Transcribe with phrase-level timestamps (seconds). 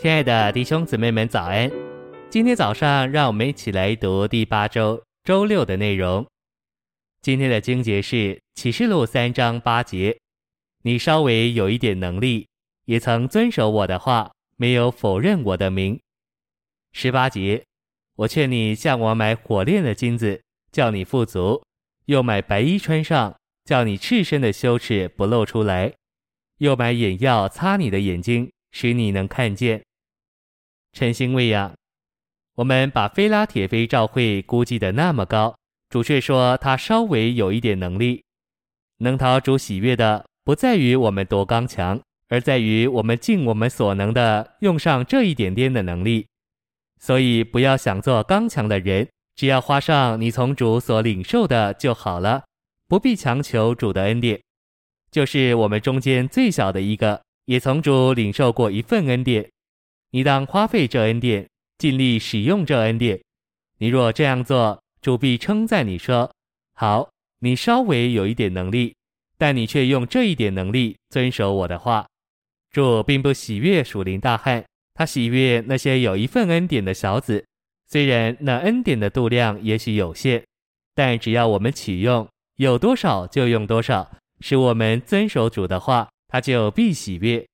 [0.00, 1.68] 亲爱的弟兄姊妹们，早安！
[2.30, 6.24] 今天早上，让我们一起来读第八周周六的内容。
[7.20, 10.16] 今天的经节是启示录三章八节
[10.84, 12.46] ：“你稍微有一点能力，
[12.84, 15.98] 也曾遵守我的话，没有否认我的名。”
[16.94, 17.64] 十八节
[18.14, 21.60] ：“我劝你向我买火炼的金子，叫你富足；
[22.04, 25.90] 又买白衣穿上，叫你赤身的羞耻不露出来；
[26.58, 29.82] 又买眼药擦你的眼睛，使你能看见。”
[30.98, 31.72] 诚心喂养，
[32.56, 35.54] 我们把菲拉铁非教会估计的那么高，
[35.88, 38.24] 主却说他稍微有一点能力，
[38.96, 46.26] 能讨主喜悦的，不在于我们多刚强，而在于我们尽我们所能的用上这一点点的能力。
[47.00, 52.42] 所以不要想做刚强的人，只要花上你从主所领受的就好了，
[52.88, 54.40] 不必强求主的恩典。
[55.12, 59.48] 就是我们中间最小的一个，也从主领受过一份恩典。
[60.10, 63.20] 你当花费这恩典，尽力使用这恩典。
[63.78, 66.32] 你若这样做，主必称赞你说
[66.74, 68.94] ：“好，你稍微有一点能力，
[69.36, 72.06] 但你却用这一点能力遵守我的话。”
[72.72, 77.44] 主并不喜悦属灵大汉，他喜悦那些有一份恩典的小子。
[77.86, 80.44] 虽然那恩典的度量也许有限，
[80.94, 87.46] 但只要我们启用，有多少就用多少，使我们遵守主的话，他就必喜悦。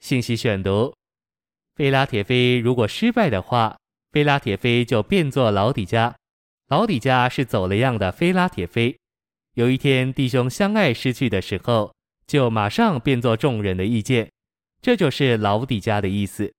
[0.00, 0.94] 信息选读。
[1.74, 3.76] 非拉铁菲如果失败的话，
[4.12, 6.14] 非拉铁菲就变作老底家。
[6.68, 8.96] 老底家是走了样的菲拉铁菲。
[9.54, 11.92] 有一天弟兄相爱失去的时候，
[12.26, 14.30] 就马上变作众人的意见，
[14.80, 16.52] 这就是老底家的意思。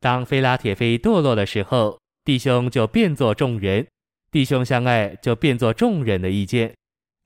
[0.00, 3.84] 当菲拉铁菲堕落的时候，弟兄就变作众人；
[4.30, 6.74] 弟兄相爱就变作众人的意见，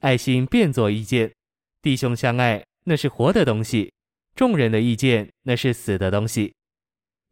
[0.01, 1.33] 爱心变作意见。
[1.81, 3.93] 弟兄相爱那是活的东西，
[4.35, 6.55] 众人的意见那是死的东西。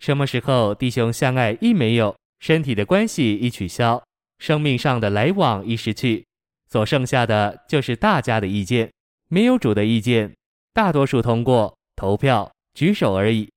[0.01, 4.03] 什么时候弟兄相爱一没有，身体的关系一取消，
[4.39, 6.25] 生命上的来往一失去，
[6.71, 8.91] 所剩下的就是大家的意见，
[9.29, 10.35] 没有主的意见，
[10.73, 13.51] 大多数通过投票举手而已。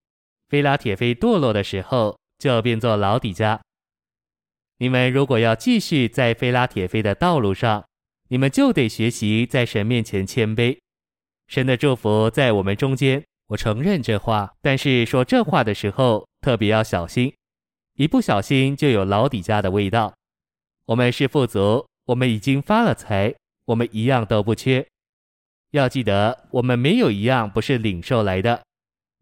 [0.50, 3.62] 菲拉铁菲堕落的时候，就变作老底家。
[4.80, 7.86] 你们如果要继续在菲拉铁菲的道路上，
[8.28, 10.78] 你们就得学习在神面前谦卑。
[11.48, 13.24] 神的祝福在我们中间。
[13.48, 17.34] 我承认这话，但是说这话的时候特别要小心，
[17.96, 20.14] 一不小心就有老底家的味道。
[20.86, 23.34] 我们是富足，我们已经发了财，
[23.64, 24.86] 我们一样都不缺。
[25.72, 28.62] 要记得，我们没有一样不是领受来的。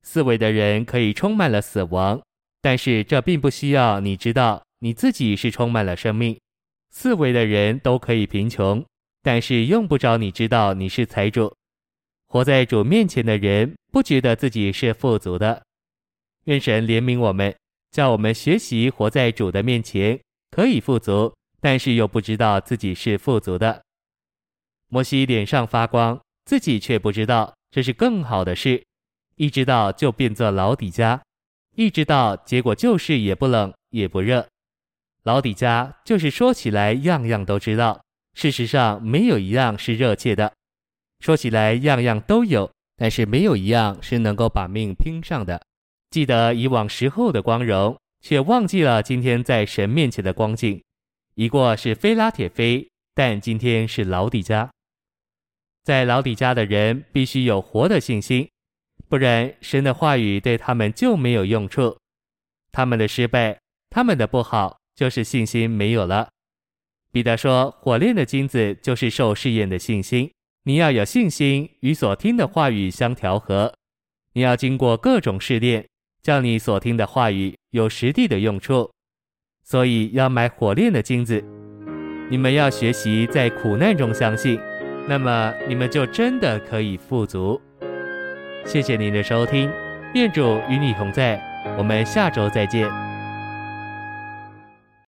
[0.01, 2.19] 四维的人可以充满了死亡，
[2.59, 6.35] 但是这并不需要你知道你自己是充满了生命。
[6.89, 8.83] 四维的人都可以贫穷，
[9.21, 11.53] 但是用不着你知道你是财主。
[12.27, 15.61] 活在主面前的人不觉得自己是富足的，
[16.45, 17.55] 愿神怜悯我们，
[17.91, 20.19] 叫我们学习活在主的面前，
[20.49, 23.83] 可以富足，但是又不知道自己是富足的。
[24.87, 28.83] 摩西脸上发光，自己却不知道，这是更好的事。
[29.35, 31.21] 一知道就变作老底家，
[31.75, 34.47] 一知道结果就是也不冷也不热。
[35.23, 38.03] 老底家就是说起来样样都知道，
[38.33, 40.51] 事实上没有一样是热切的。
[41.19, 45.61] 说起来样样都有，但是没有一样是能够把命拼上的。
[46.11, 50.83] 记得以往时候的光荣，却忘记了今天在神面前的光景。
[51.35, 54.69] 已过是非拉铁非，但今天是老底嘉。
[55.83, 58.47] 在老底嘉的人必须有活的信心，
[59.07, 61.97] 不然神的话语对他们就没有用处。
[62.73, 63.57] 他们的失败，
[63.89, 66.29] 他们的不好，就是信心没有了。
[67.13, 70.29] 彼得说：“火炼的金子就是受试验的信心。”
[70.63, 73.73] 你要有信心与所听的话语相调和，
[74.33, 75.87] 你要经过各种试炼，
[76.21, 78.89] 叫你所听的话语有实地的用处。
[79.63, 81.43] 所以要买火炼的金子。
[82.29, 84.59] 你们要学习在苦难中相信，
[85.07, 87.61] 那么你们就真的可以富足。
[88.65, 89.71] 谢谢您的收听，
[90.13, 91.41] 愿主与你同在，
[91.77, 93.00] 我们下周再见。